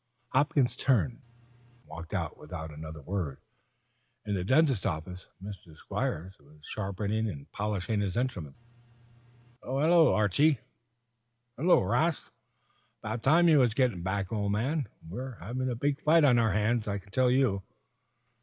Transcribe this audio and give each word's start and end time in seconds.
Hopkins 0.29 0.75
turned 0.75 1.11
and 1.21 1.87
walked 1.87 2.11
out 2.15 2.35
without 2.35 2.71
another 2.73 3.03
word. 3.03 3.39
In 4.25 4.33
the 4.33 4.43
dentist's 4.43 4.83
office 4.87 5.27
Dr. 5.39 5.75
Squiers 5.75 6.39
was 6.39 6.65
sharpening 6.67 7.29
and 7.29 7.51
polishing 7.51 8.01
his 8.01 8.17
instruments. 8.17 8.57
"Hello, 9.61 10.15
Archie." 10.15 10.57
"Hello, 11.55 11.83
'Rast. 11.83 12.31
'Bout 13.03 13.21
time 13.21 13.47
you 13.47 13.59
was 13.59 13.75
getting 13.75 14.01
back, 14.01 14.31
old 14.31 14.51
man. 14.51 14.87
We're 15.07 15.35
having 15.35 15.69
a 15.69 15.75
big 15.75 16.01
fight 16.01 16.23
on 16.23 16.39
our 16.39 16.51
hands, 16.53 16.87
I 16.87 16.97
can 16.97 17.11
tell 17.11 17.29
you." 17.29 17.61